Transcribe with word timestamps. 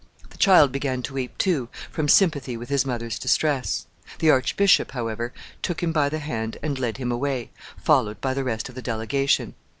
The 0.31 0.37
child 0.39 0.71
began 0.71 1.03
to 1.03 1.13
weep 1.13 1.37
too, 1.37 1.69
from 1.91 2.07
sympathy 2.07 2.57
with 2.57 2.69
his 2.69 2.87
mother's 2.87 3.19
distress. 3.19 3.85
The 4.17 4.31
archbishop, 4.31 4.93
however, 4.93 5.31
took 5.61 5.83
him 5.83 5.91
by 5.91 6.09
the 6.09 6.17
hand 6.17 6.57
and 6.63 6.79
led 6.79 6.97
him 6.97 7.11
away, 7.11 7.51
followed 7.77 8.19
by 8.19 8.33
the 8.33 8.43
rest 8.43 8.67
of 8.67 8.73
the 8.73 8.81
delegation. 8.81 9.53